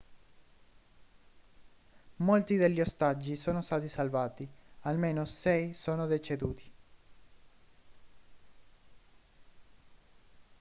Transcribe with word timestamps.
molti 2.15 2.57
degli 2.57 2.81
ostaggi 2.81 3.35
sono 3.35 3.61
stati 3.61 3.87
salvati 3.87 4.49
almeno 4.79 5.25
sei 5.25 5.73
sono 5.73 6.07
deceduti 6.07 6.71